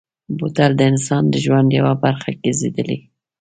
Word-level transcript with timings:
بوتل 0.37 0.71
د 0.77 0.81
انسان 0.91 1.23
د 1.29 1.35
ژوند 1.45 1.69
یوه 1.79 1.93
برخه 2.03 2.29
ګرځېدلې. 2.43 2.97